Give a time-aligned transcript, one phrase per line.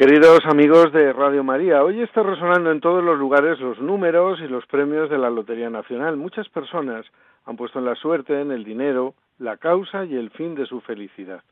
[0.00, 4.48] Queridos amigos de Radio María, hoy está resonando en todos los lugares los números y
[4.48, 6.16] los premios de la Lotería Nacional.
[6.16, 7.04] Muchas personas
[7.44, 10.80] han puesto en la suerte, en el dinero, la causa y el fin de su
[10.80, 11.42] felicidad.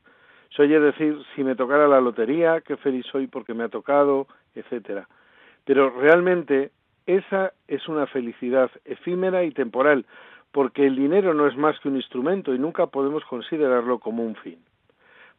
[0.49, 4.25] Se oye decir, si me tocara la lotería, qué feliz soy porque me ha tocado,
[4.55, 5.07] etcétera.
[5.63, 6.71] Pero realmente
[7.05, 10.07] esa es una felicidad efímera y temporal,
[10.51, 14.33] porque el dinero no es más que un instrumento y nunca podemos considerarlo como un
[14.37, 14.57] fin.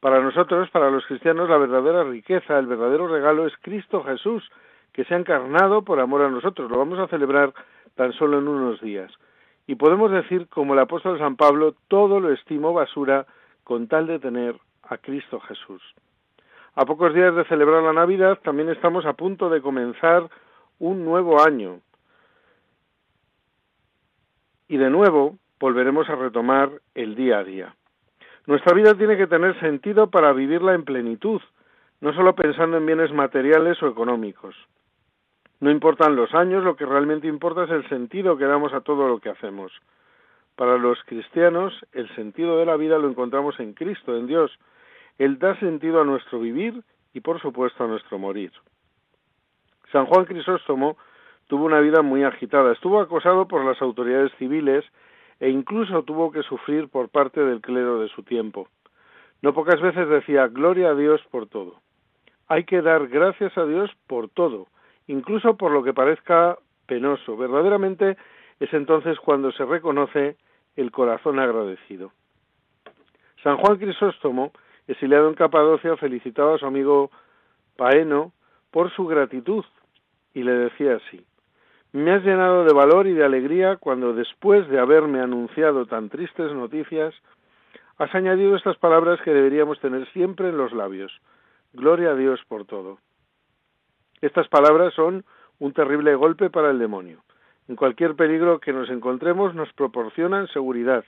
[0.01, 4.51] Para nosotros, para los cristianos, la verdadera riqueza, el verdadero regalo es Cristo Jesús,
[4.95, 6.71] que se ha encarnado por amor a nosotros.
[6.71, 7.53] Lo vamos a celebrar
[7.97, 9.13] tan solo en unos días.
[9.67, 13.27] Y podemos decir, como el apóstol San Pablo, todo lo estimo basura
[13.63, 15.83] con tal de tener a Cristo Jesús.
[16.75, 20.29] A pocos días de celebrar la Navidad, también estamos a punto de comenzar
[20.79, 21.81] un nuevo año.
[24.67, 27.75] Y de nuevo volveremos a retomar el día a día.
[28.51, 31.41] Nuestra vida tiene que tener sentido para vivirla en plenitud,
[32.01, 34.57] no solo pensando en bienes materiales o económicos.
[35.61, 39.07] No importan los años, lo que realmente importa es el sentido que damos a todo
[39.07, 39.71] lo que hacemos.
[40.57, 44.51] Para los cristianos, el sentido de la vida lo encontramos en Cristo, en Dios.
[45.17, 46.83] Él da sentido a nuestro vivir
[47.15, 48.51] y, por supuesto, a nuestro morir.
[49.93, 50.97] San Juan Crisóstomo
[51.47, 52.73] tuvo una vida muy agitada.
[52.73, 54.85] Estuvo acosado por las autoridades civiles
[55.41, 58.69] e incluso tuvo que sufrir por parte del clero de su tiempo.
[59.43, 61.81] No pocas veces decía Gloria a Dios por todo.
[62.47, 64.67] Hay que dar gracias a Dios por todo,
[65.07, 67.37] incluso por lo que parezca penoso.
[67.37, 68.19] Verdaderamente
[68.59, 70.37] es entonces cuando se reconoce
[70.77, 72.13] el corazón agradecido.
[73.43, 74.53] San Juan Crisóstomo,
[74.87, 77.11] exiliado en Capadocia, felicitaba a su amigo
[77.77, 78.33] Paeno
[78.71, 79.65] por su gratitud
[80.35, 81.25] y le decía así
[81.93, 86.53] me has llenado de valor y de alegría cuando después de haberme anunciado tan tristes
[86.53, 87.15] noticias,
[87.99, 91.13] has añadido estas palabras que deberíamos tener siempre en los labios.
[91.73, 92.99] Gloria a Dios por todo.
[94.21, 95.25] Estas palabras son
[95.59, 97.23] un terrible golpe para el demonio.
[97.69, 101.05] En cualquier peligro que nos encontremos nos proporcionan seguridad.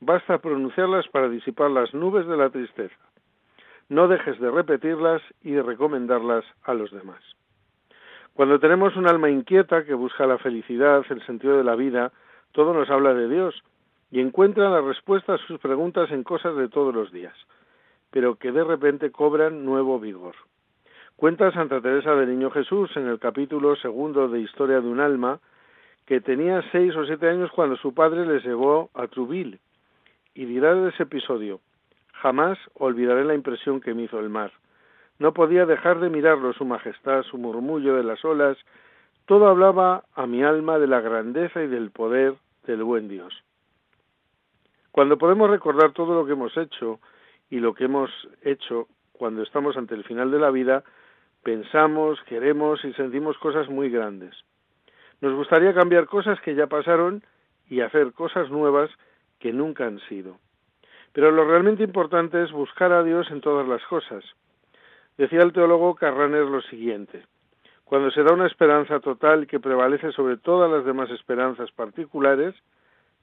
[0.00, 2.96] Basta pronunciarlas para disipar las nubes de la tristeza.
[3.88, 7.22] No dejes de repetirlas y de recomendarlas a los demás.
[8.34, 12.12] Cuando tenemos un alma inquieta que busca la felicidad, el sentido de la vida,
[12.52, 13.62] todo nos habla de Dios
[14.10, 17.34] y encuentra la respuesta a sus preguntas en cosas de todos los días,
[18.10, 20.34] pero que de repente cobran nuevo vigor.
[21.16, 25.38] Cuenta Santa Teresa del Niño Jesús en el capítulo segundo de Historia de un alma
[26.04, 29.60] que tenía seis o siete años cuando su padre les llevó a Truville
[30.34, 31.60] y dirá de ese episodio
[32.24, 34.50] jamás olvidaré la impresión que me hizo el mar.
[35.18, 38.56] No podía dejar de mirarlo, su majestad, su murmullo de las olas,
[39.26, 42.34] todo hablaba a mi alma de la grandeza y del poder
[42.66, 43.32] del buen Dios.
[44.90, 47.00] Cuando podemos recordar todo lo que hemos hecho
[47.50, 48.10] y lo que hemos
[48.42, 50.84] hecho cuando estamos ante el final de la vida,
[51.42, 54.34] pensamos, queremos y sentimos cosas muy grandes.
[55.20, 57.22] Nos gustaría cambiar cosas que ya pasaron
[57.68, 58.90] y hacer cosas nuevas
[59.38, 60.38] que nunca han sido.
[61.12, 64.24] Pero lo realmente importante es buscar a Dios en todas las cosas.
[65.16, 67.24] Decía el teólogo Carraner lo siguiente
[67.84, 72.54] cuando se da una esperanza total que prevalece sobre todas las demás esperanzas particulares,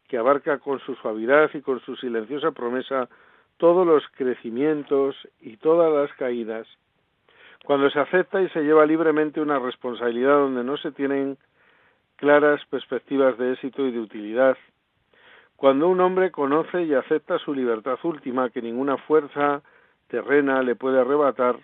[0.08, 3.10] que abarca con su suavidad y con su silenciosa promesa
[3.58, 6.68] todos los crecimientos y todas las caídas,
[7.66, 11.38] cuando se acepta y se lleva libremente una responsabilidad donde no se tienen
[12.16, 14.58] claras perspectivas de éxito y de utilidad,
[15.56, 19.62] cuando un hombre conoce y acepta su libertad última que ninguna fuerza
[20.08, 21.60] terrena le puede arrebatar,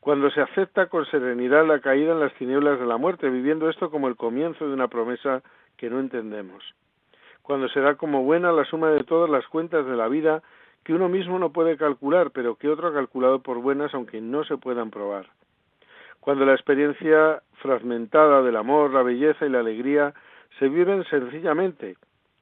[0.00, 3.90] cuando se acepta con serenidad la caída en las tinieblas de la muerte, viviendo esto
[3.90, 5.42] como el comienzo de una promesa
[5.76, 6.64] que no entendemos,
[7.42, 10.42] cuando se da como buena la suma de todas las cuentas de la vida
[10.84, 14.44] que uno mismo no puede calcular, pero que otro ha calculado por buenas aunque no
[14.44, 15.26] se puedan probar,
[16.20, 20.14] cuando la experiencia fragmentada del amor, la belleza y la alegría
[20.58, 21.96] se viven sencillamente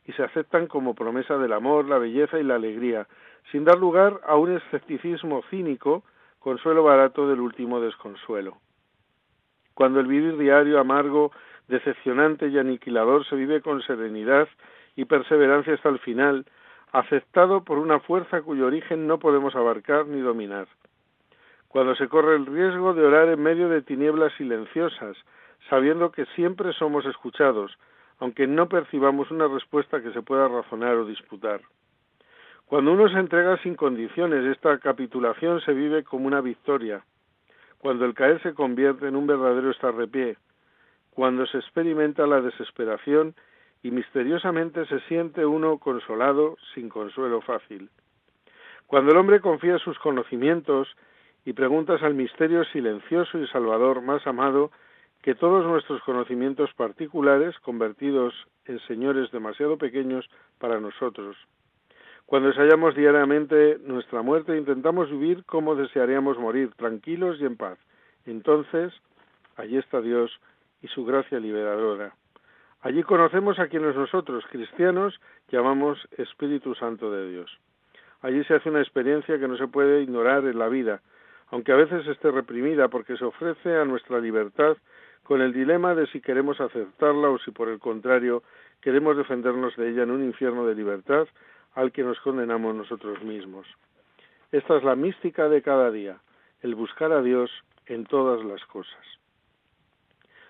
[0.04, 3.06] y se aceptan como promesa del amor, la belleza y la alegría,
[3.50, 6.04] sin dar lugar a un escepticismo cínico
[6.38, 8.58] consuelo barato del último desconsuelo.
[9.74, 11.32] Cuando el vivir diario amargo,
[11.68, 14.48] decepcionante y aniquilador se vive con serenidad
[14.96, 16.46] y perseverancia hasta el final,
[16.92, 20.66] aceptado por una fuerza cuyo origen no podemos abarcar ni dominar.
[21.68, 25.16] Cuando se corre el riesgo de orar en medio de tinieblas silenciosas,
[25.68, 27.78] sabiendo que siempre somos escuchados,
[28.18, 31.60] aunque no percibamos una respuesta que se pueda razonar o disputar.
[32.68, 37.02] Cuando uno se entrega sin condiciones, esta capitulación se vive como una victoria.
[37.78, 40.36] Cuando el caer se convierte en un verdadero estarrepié,
[41.08, 43.34] cuando se experimenta la desesperación
[43.82, 47.88] y misteriosamente se siente uno consolado sin consuelo fácil.
[48.86, 50.94] Cuando el hombre confía sus conocimientos
[51.46, 54.72] y preguntas al misterio silencioso y salvador más amado
[55.22, 58.34] que todos nuestros conocimientos particulares convertidos
[58.66, 60.28] en señores demasiado pequeños
[60.58, 61.34] para nosotros.
[62.28, 67.78] Cuando ensayamos diariamente nuestra muerte, intentamos vivir como desearíamos morir, tranquilos y en paz.
[68.26, 68.92] Entonces,
[69.56, 70.38] allí está Dios
[70.82, 72.12] y su gracia liberadora.
[72.82, 75.18] Allí conocemos a quienes nosotros, cristianos,
[75.50, 77.58] llamamos Espíritu Santo de Dios.
[78.20, 81.00] Allí se hace una experiencia que no se puede ignorar en la vida,
[81.46, 84.76] aunque a veces esté reprimida porque se ofrece a nuestra libertad
[85.22, 88.42] con el dilema de si queremos aceptarla o si por el contrario
[88.82, 91.26] queremos defendernos de ella en un infierno de libertad
[91.78, 93.64] al que nos condenamos nosotros mismos.
[94.50, 96.18] Esta es la mística de cada día,
[96.60, 97.52] el buscar a Dios
[97.86, 99.06] en todas las cosas.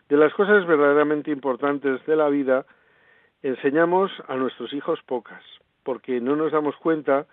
[0.08, 2.64] De las cosas verdaderamente importantes de la vida,
[3.42, 5.44] enseñamos a nuestros hijos pocas,
[5.82, 7.26] porque no nos damos cuenta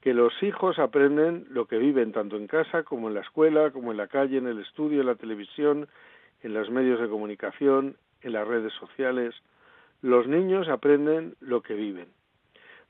[0.00, 3.92] que los hijos aprenden lo que viven tanto en casa como en la escuela, como
[3.92, 5.86] en la calle, en el estudio, en la televisión,
[6.42, 9.36] en los medios de comunicación, en las redes sociales.
[10.02, 12.08] Los niños aprenden lo que viven.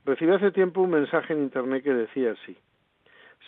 [0.07, 2.55] Recibí hace tiempo un mensaje en Internet que decía así,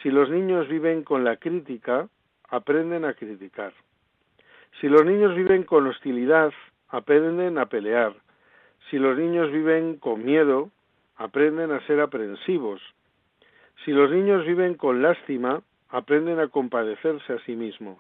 [0.04, 2.10] si los niños viven con la crítica,
[2.50, 3.72] aprenden a criticar.
[4.82, 6.52] Si los niños viven con hostilidad,
[6.90, 8.14] aprenden a pelear.
[8.90, 10.70] Si los niños viven con miedo,
[11.16, 12.82] aprenden a ser aprensivos.
[13.86, 18.00] Si los niños viven con lástima, aprenden a compadecerse a sí mismos.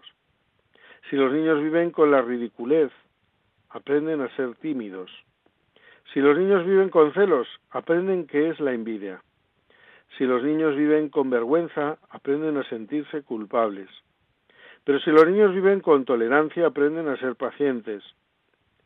[1.09, 2.91] Si los niños viven con la ridiculez,
[3.69, 5.09] aprenden a ser tímidos.
[6.13, 9.21] Si los niños viven con celos, aprenden qué es la envidia.
[10.17, 13.89] Si los niños viven con vergüenza, aprenden a sentirse culpables.
[14.83, 18.03] Pero si los niños viven con tolerancia, aprenden a ser pacientes.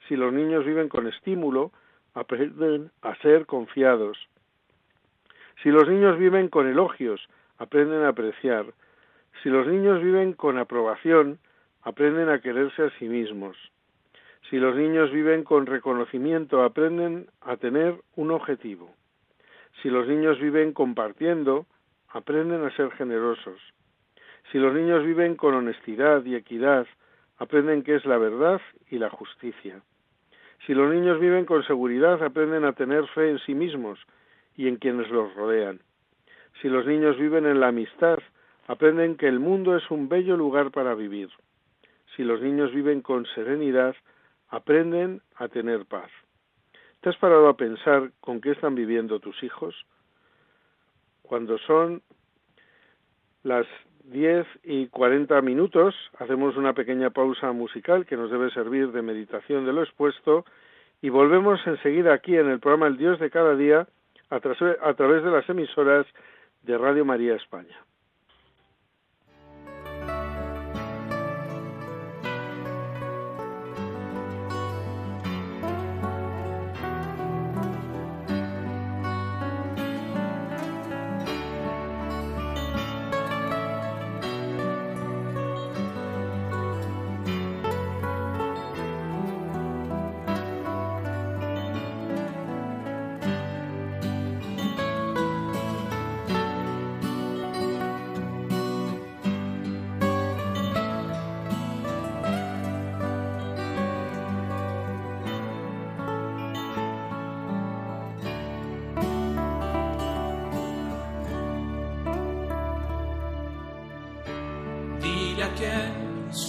[0.08, 1.72] Si los niños viven con estímulo,
[2.14, 4.18] aprenden a ser confiados.
[5.62, 7.26] Si los niños viven con elogios,
[7.58, 8.66] aprenden a apreciar.
[9.42, 11.40] Si los niños viven con aprobación,
[11.84, 13.56] aprenden a quererse a sí mismos.
[14.50, 18.94] Si los niños viven con reconocimiento, aprenden a tener un objetivo.
[19.82, 21.66] Si los niños viven compartiendo,
[22.10, 23.60] aprenden a ser generosos.
[24.52, 26.86] Si los niños viven con honestidad y equidad,
[27.38, 29.82] aprenden qué es la verdad y la justicia.
[30.66, 34.00] Si los niños viven con seguridad, aprenden a tener fe en sí mismos
[34.56, 35.80] y en quienes los rodean.
[36.62, 38.20] Si los niños viven en la amistad,
[38.68, 41.30] aprenden que el mundo es un bello lugar para vivir
[42.16, 43.96] si los niños viven con serenidad,
[44.54, 46.12] aprenden a tener paz.
[47.02, 49.76] ¿Te has parado a pensar con qué están viviendo tus hijos?
[51.24, 52.04] Cuando son
[53.42, 53.66] las
[54.04, 59.66] 10 y 40 minutos, hacemos una pequeña pausa musical que nos debe servir de meditación
[59.66, 60.46] de lo expuesto
[61.02, 63.88] y volvemos enseguida aquí en el programa El Dios de cada día
[64.30, 66.06] a, a través de las emisoras
[66.62, 67.76] de Radio María España.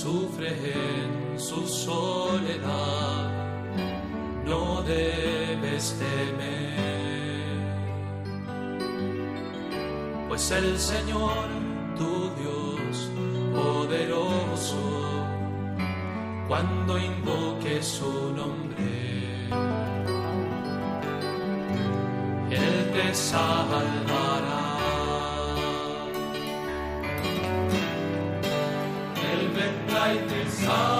[0.04, 3.30] sufre en su soledad,
[4.44, 7.54] no debes temer,
[10.28, 11.46] pues el Señor
[11.96, 13.11] tu Dios
[13.54, 14.84] poderoso,
[16.49, 19.49] cuando invoques su nombre,
[22.50, 24.03] Él te salva
[30.64, 30.94] Come.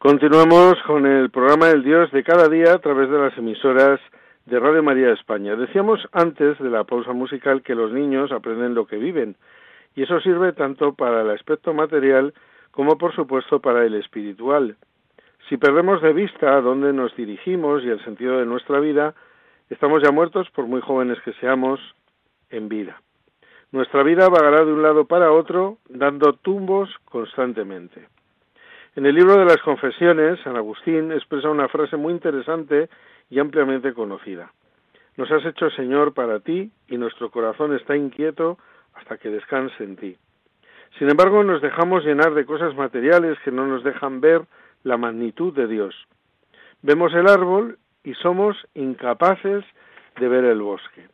[0.00, 4.00] Continuamos con el programa El Dios de cada día a través de las emisoras
[4.46, 5.56] de Radio María España.
[5.56, 9.36] Decíamos antes de la pausa musical que los niños aprenden lo que viven
[9.94, 12.32] y eso sirve tanto para el aspecto material
[12.70, 14.78] como por supuesto para el espiritual.
[15.50, 19.14] Si perdemos de vista a dónde nos dirigimos y el sentido de nuestra vida,
[19.68, 21.78] estamos ya muertos por muy jóvenes que seamos
[22.48, 23.02] en vida.
[23.70, 28.08] Nuestra vida vagará de un lado para otro dando tumbos constantemente.
[28.96, 32.88] En el libro de las confesiones, San Agustín expresa una frase muy interesante
[33.30, 34.50] y ampliamente conocida.
[35.16, 38.58] Nos has hecho Señor para ti y nuestro corazón está inquieto
[38.94, 40.16] hasta que descanse en ti.
[40.98, 44.42] Sin embargo, nos dejamos llenar de cosas materiales que no nos dejan ver
[44.82, 45.94] la magnitud de Dios.
[46.82, 49.64] Vemos el árbol y somos incapaces
[50.18, 51.06] de ver el bosque.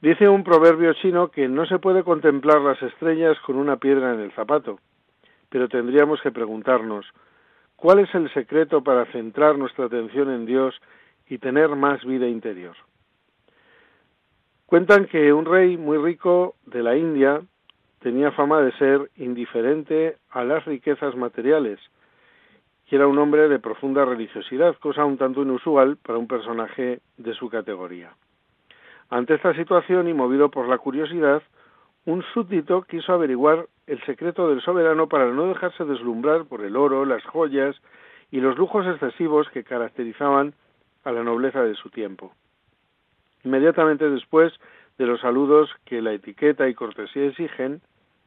[0.00, 4.20] Dice un proverbio chino que no se puede contemplar las estrellas con una piedra en
[4.20, 4.78] el zapato
[5.52, 7.04] pero tendríamos que preguntarnos,
[7.76, 10.74] ¿cuál es el secreto para centrar nuestra atención en Dios
[11.28, 12.74] y tener más vida interior?
[14.64, 17.42] Cuentan que un rey muy rico de la India
[18.00, 21.78] tenía fama de ser indiferente a las riquezas materiales,
[22.90, 27.34] y era un hombre de profunda religiosidad, cosa un tanto inusual para un personaje de
[27.34, 28.14] su categoría.
[29.10, 31.42] Ante esta situación y movido por la curiosidad,
[32.04, 37.04] un súbdito quiso averiguar el secreto del soberano para no dejarse deslumbrar por el oro,
[37.04, 37.76] las joyas
[38.30, 40.54] y los lujos excesivos que caracterizaban
[41.04, 42.32] a la nobleza de su tiempo.
[43.44, 44.52] Inmediatamente después
[44.98, 47.80] de los saludos que la etiqueta y cortesía exigen,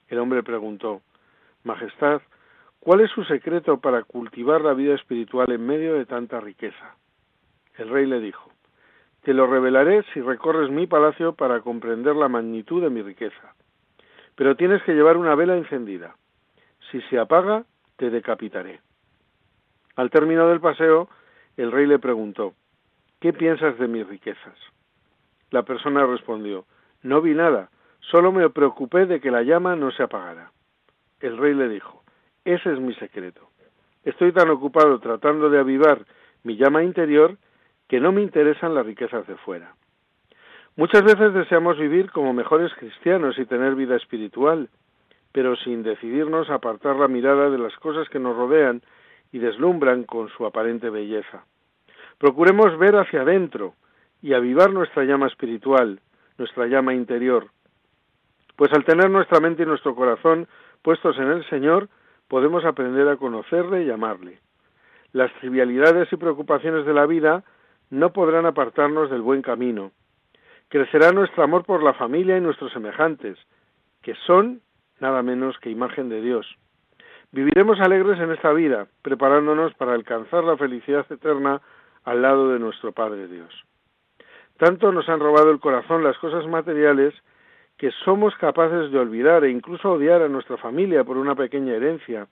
[0.08, 1.02] el hombre preguntó
[1.64, 2.22] Majestad,
[2.80, 6.96] ¿cuál es su secreto para cultivar la vida espiritual en medio de tanta riqueza?
[7.78, 8.52] El rey le dijo
[9.24, 13.56] Te lo revelaré si recorres mi palacio para comprender la magnitud de mi riqueza
[14.36, 16.16] pero tienes que llevar una vela encendida.
[16.92, 17.64] Si se apaga,
[17.98, 18.82] te decapitaré.
[19.96, 21.10] Al término del paseo,
[21.58, 22.54] el rey le preguntó,
[23.20, 24.58] ¿qué piensas de mis riquezas?
[25.52, 26.66] La persona respondió,
[27.02, 30.52] no vi nada, solo me preocupé de que la llama no se apagara.
[31.22, 32.04] El rey le dijo,
[32.44, 33.50] ese es mi secreto.
[34.04, 36.06] Estoy tan ocupado tratando de avivar
[36.44, 37.38] mi llama interior
[37.88, 39.76] que no me interesan las riquezas de fuera.
[40.78, 44.70] Muchas veces deseamos vivir como mejores cristianos y tener vida espiritual,
[45.32, 48.82] pero sin decidirnos a apartar la mirada de las cosas que nos rodean
[49.32, 51.46] y deslumbran con su aparente belleza.
[52.18, 53.74] Procuremos ver hacia adentro
[54.22, 56.02] y avivar nuestra llama espiritual,
[56.38, 57.48] nuestra llama interior,
[58.56, 60.48] pues al tener nuestra mente y nuestro corazón
[60.82, 61.90] puestos en el Señor,
[62.28, 64.40] podemos aprender a conocerle y amarle.
[65.14, 67.44] Las trivialidades y preocupaciones de la vida
[67.90, 69.92] no podrán apartarnos del buen camino,
[70.70, 73.38] crecerá nuestro amor por la familia y nuestros semejantes,
[74.02, 74.62] que son
[75.00, 76.48] nada menos que imagen de Dios.
[77.32, 81.62] Viviremos alegres en esta vida, preparándonos para alcanzar la felicidad eterna
[82.04, 83.52] al lado de nuestro Padre Dios.
[84.58, 87.14] Tanto nos han robado el corazón las cosas materiales
[87.78, 92.28] que somos capaces de olvidar e incluso odiar a nuestra familia por una pequeña herencia,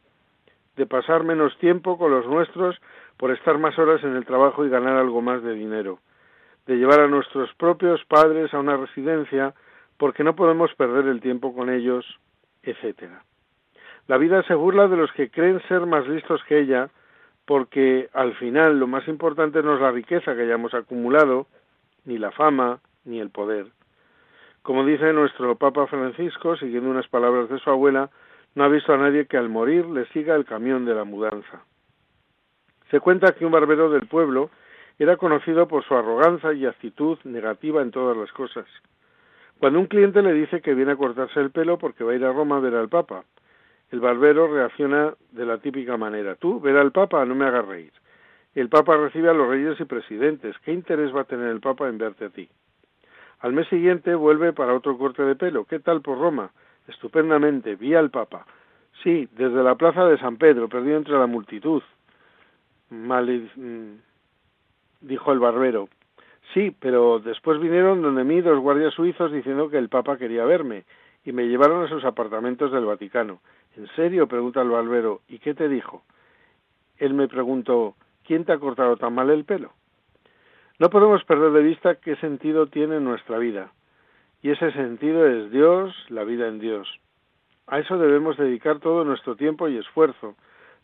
[0.77, 2.79] de pasar menos tiempo con los nuestros
[3.17, 5.99] por estar más horas en el trabajo y ganar algo más de dinero
[6.65, 9.53] de llevar a nuestros propios padres a una residencia
[9.97, 12.05] porque no podemos perder el tiempo con ellos,
[12.61, 13.23] etcétera.
[14.07, 16.89] La vida se burla de los que creen ser más listos que ella,
[17.45, 21.47] porque al final lo más importante no es la riqueza que hayamos acumulado,
[22.05, 23.67] ni la fama, ni el poder.
[24.61, 28.09] Como dice nuestro Papa Francisco, siguiendo unas palabras de su abuela,
[28.55, 31.63] no ha visto a nadie que al morir le siga el camión de la mudanza.
[32.91, 34.49] Se cuenta que un barbero del pueblo
[34.99, 38.65] era conocido por su arrogancia y actitud negativa en todas las cosas.
[39.59, 42.25] Cuando un cliente le dice que viene a cortarse el pelo porque va a ir
[42.25, 43.23] a Roma a ver al Papa,
[43.91, 46.35] el barbero reacciona de la típica manera.
[46.35, 47.93] Tú, ver al Papa, no me hagas reír.
[48.55, 50.55] El Papa recibe a los reyes y presidentes.
[50.65, 52.49] ¿Qué interés va a tener el Papa en verte a ti?
[53.39, 55.65] Al mes siguiente vuelve para otro corte de pelo.
[55.65, 56.51] ¿Qué tal por Roma?
[56.87, 57.75] Estupendamente.
[57.75, 58.45] Vi al Papa.
[59.03, 61.81] Sí, desde la plaza de San Pedro, perdido entre la multitud.
[62.89, 63.29] Mal
[65.03, 65.89] dijo el barbero.
[66.53, 70.83] Sí, pero después vinieron donde mí dos guardias suizos diciendo que el Papa quería verme
[71.23, 73.39] y me llevaron a sus apartamentos del Vaticano.
[73.77, 74.27] ¿En serio?
[74.27, 75.21] pregunta el barbero.
[75.27, 76.03] ¿Y qué te dijo?
[76.97, 77.95] Él me preguntó,
[78.25, 79.71] ¿quién te ha cortado tan mal el pelo?
[80.79, 83.71] No podemos perder de vista qué sentido tiene nuestra vida.
[84.41, 86.99] Y ese sentido es Dios, la vida en Dios.
[87.67, 90.35] A eso debemos dedicar todo nuestro tiempo y esfuerzo,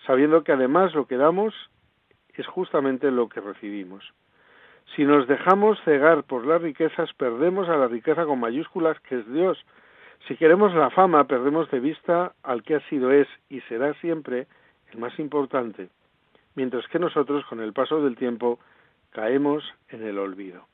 [0.07, 1.53] sabiendo que además lo que damos
[2.39, 4.13] es justamente lo que recibimos.
[4.95, 9.31] Si nos dejamos cegar por las riquezas, perdemos a la riqueza con mayúsculas que es
[9.31, 9.63] Dios.
[10.27, 14.47] Si queremos la fama, perdemos de vista al que ha sido, es y será siempre
[14.91, 15.89] el más importante,
[16.55, 18.59] mientras que nosotros, con el paso del tiempo,
[19.11, 20.65] caemos en el olvido.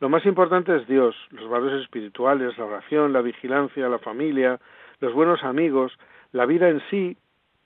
[0.00, 4.60] Lo más importante es Dios, los valores espirituales, la oración, la vigilancia, la familia,
[5.00, 5.92] los buenos amigos,
[6.32, 7.16] la vida en sí,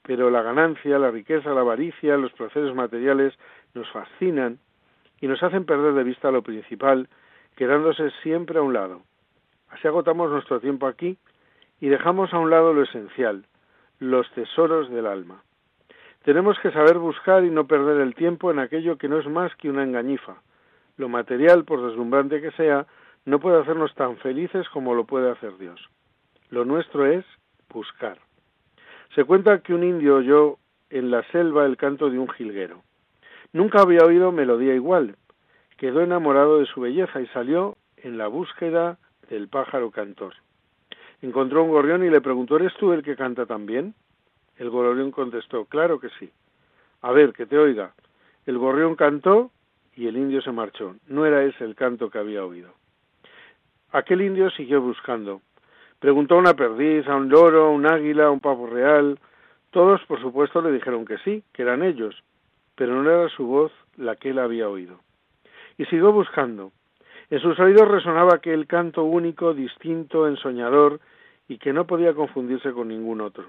[0.06, 3.34] pero la ganancia, la riqueza, la avaricia, los placeres materiales
[3.74, 4.60] nos fascinan
[5.20, 7.08] y nos hacen perder de vista lo principal,
[7.56, 9.02] quedándose siempre a un lado.
[9.68, 11.18] Así agotamos nuestro tiempo aquí
[11.80, 13.46] y dejamos a un lado lo esencial,
[13.98, 15.42] los tesoros del alma.
[16.22, 19.54] Tenemos que saber buscar y no perder el tiempo en aquello que no es más
[19.56, 20.36] que una engañifa.
[20.96, 22.86] Lo material, por deslumbrante que sea,
[23.24, 25.80] no puede hacernos tan felices como lo puede hacer Dios.
[26.50, 27.24] Lo nuestro es
[27.68, 28.18] buscar.
[29.16, 30.58] Se cuenta que un indio oyó
[30.90, 32.82] en la selva el canto de un jilguero.
[33.54, 35.16] Nunca había oído melodía igual.
[35.78, 38.98] Quedó enamorado de su belleza y salió en la búsqueda
[39.30, 40.34] del pájaro cantor.
[41.22, 43.94] Encontró un gorrión y le preguntó ¿Eres tú el que canta también?
[44.58, 46.30] El gorrión contestó Claro que sí.
[47.00, 47.94] A ver, que te oiga.
[48.44, 49.50] El gorrión cantó
[49.94, 50.94] y el indio se marchó.
[51.06, 52.68] No era ese el canto que había oído.
[53.92, 55.40] Aquel indio siguió buscando.
[55.98, 59.18] Preguntó a una perdiz, a un loro, a un águila, a un pavo real.
[59.70, 62.22] Todos, por supuesto, le dijeron que sí, que eran ellos,
[62.74, 65.00] pero no era su voz la que él había oído.
[65.78, 66.72] Y siguió buscando.
[67.30, 71.00] En sus oídos resonaba aquel canto único, distinto, ensoñador,
[71.48, 73.44] y que no podía confundirse con ningún otro.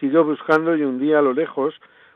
[0.00, 1.74] Siguió buscando y un día a lo lejos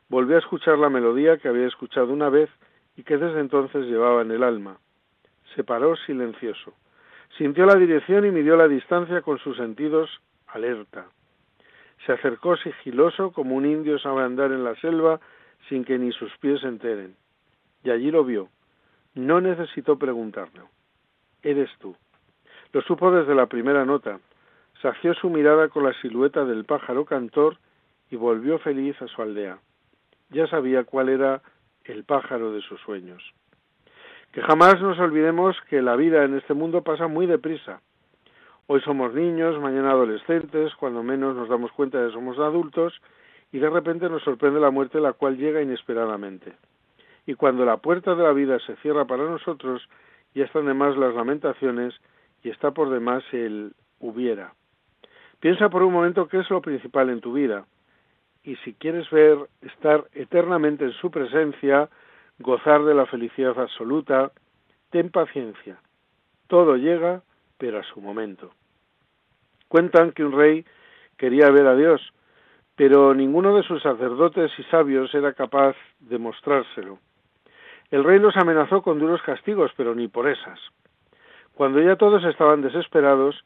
[0.08, 2.50] volvió a escuchar la melodía que había escuchado una vez
[2.96, 4.78] y que desde entonces llevaba en el alma.
[5.54, 6.74] Se paró silencioso.
[7.36, 10.10] Sintió la dirección y midió la distancia con sus sentidos
[10.48, 11.06] alerta.
[12.06, 15.20] Se acercó sigiloso como un indio sabe andar en la selva
[15.68, 17.14] sin que ni sus pies se enteren.
[17.84, 18.48] Y allí lo vio.
[19.14, 20.68] No necesitó preguntarlo.
[21.42, 21.96] Eres tú.
[22.72, 24.20] Lo supo desde la primera nota.
[24.80, 27.58] Sació su mirada con la silueta del pájaro cantor
[28.10, 29.58] y volvió feliz a su aldea.
[30.30, 31.42] Ya sabía cuál era
[31.84, 33.22] el pájaro de sus sueños.
[34.32, 37.80] Que jamás nos olvidemos que la vida en este mundo pasa muy deprisa.
[38.68, 43.00] Hoy somos niños, mañana adolescentes, cuando menos nos damos cuenta de que somos adultos
[43.50, 46.52] y de repente nos sorprende la muerte la cual llega inesperadamente.
[47.26, 49.88] Y cuando la puerta de la vida se cierra para nosotros,
[50.32, 51.94] ya están de más las lamentaciones
[52.44, 54.54] y está por demás el hubiera.
[55.40, 57.64] Piensa por un momento qué es lo principal en tu vida
[58.44, 61.88] y si quieres ver estar eternamente en su presencia,
[62.40, 64.33] gozar de la felicidad absoluta,
[64.90, 65.79] ten paciencia.
[66.48, 67.22] Todo llega,
[67.59, 68.50] pero a su momento.
[69.68, 70.64] Cuentan que un rey
[71.16, 72.00] quería ver a Dios,
[72.74, 76.98] pero ninguno de sus sacerdotes y sabios era capaz de mostrárselo.
[77.90, 80.59] El rey los amenazó con duros castigos, pero ni por esas.
[81.55, 83.44] Cuando ya todos estaban desesperados,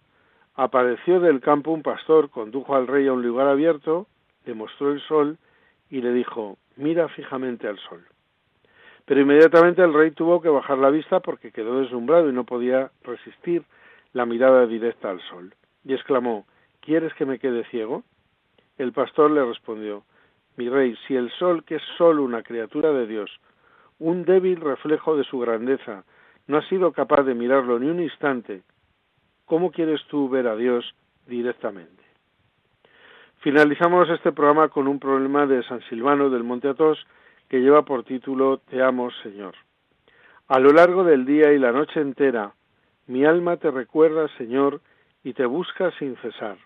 [0.55, 4.07] apareció del campo un pastor, condujo al rey a un lugar abierto,
[4.45, 5.39] le mostró el sol
[5.91, 8.05] y le dijo, mira fijamente al sol.
[9.07, 12.91] Pero inmediatamente el rey tuvo que bajar la vista porque quedó deslumbrado y no podía
[13.03, 13.65] resistir
[14.13, 15.55] la mirada directa al sol.
[15.85, 16.47] Y exclamó,
[16.81, 18.03] ¿Quieres que me quede ciego?
[18.79, 20.05] El pastor le respondió,
[20.57, 23.31] Mi rey, si el sol, que es solo una criatura de Dios,
[23.99, 26.05] un débil reflejo de su grandeza,
[26.47, 28.63] no ha sido capaz de mirarlo ni un instante,
[29.47, 30.95] ¿cómo quieres tú ver a Dios
[31.27, 32.03] directamente?
[33.41, 37.07] Finalizamos este programa con un problema de San Silvano del Monte Athos
[37.49, 39.55] que lleva por título Te amo, Señor.
[40.49, 42.53] A lo largo del día y la noche entera,
[43.07, 44.81] mi alma te recuerda, Señor,
[45.23, 46.57] y te busca sin cesar.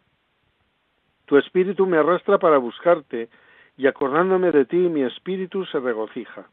[1.27, 3.29] Tu espíritu me arrastra para buscarte,
[3.77, 6.49] y acordándome de ti, mi espíritu se regocija.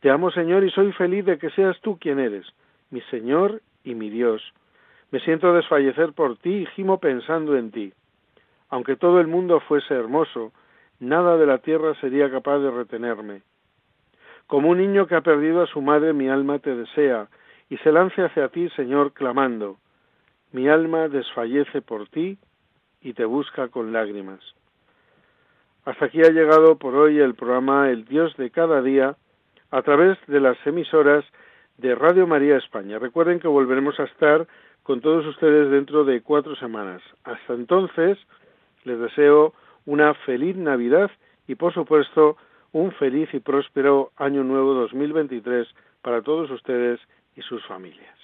[0.00, 2.46] Te amo, Señor, y soy feliz de que seas tú quien eres,
[2.90, 4.42] mi Señor y mi Dios.
[5.10, 7.92] Me siento desfallecer por ti y gimo pensando en ti.
[8.70, 10.52] Aunque todo el mundo fuese hermoso,
[11.04, 13.42] nada de la tierra sería capaz de retenerme.
[14.46, 17.28] Como un niño que ha perdido a su madre, mi alma te desea,
[17.70, 19.78] y se lance hacia ti, Señor, clamando.
[20.52, 22.38] Mi alma desfallece por ti
[23.00, 24.40] y te busca con lágrimas.
[25.84, 29.16] Hasta aquí ha llegado por hoy el programa El Dios de cada día
[29.70, 31.24] a través de las emisoras
[31.78, 32.98] de Radio María España.
[32.98, 34.46] Recuerden que volveremos a estar
[34.82, 37.02] con todos ustedes dentro de cuatro semanas.
[37.24, 38.18] Hasta entonces,
[38.84, 39.54] les deseo
[39.86, 41.10] una feliz Navidad
[41.46, 42.36] y por supuesto
[42.72, 45.68] un feliz y próspero año nuevo 2023
[46.02, 47.00] para todos ustedes
[47.36, 48.23] y sus familias.